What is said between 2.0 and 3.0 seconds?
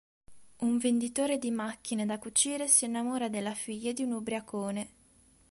da cucire si